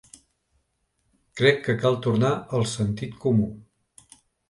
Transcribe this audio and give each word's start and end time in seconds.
Crec 1.43 1.63
que 1.69 1.77
cal 1.83 2.01
tornar 2.07 2.35
al 2.61 2.69
sentit 2.75 3.25
comú. 3.27 3.51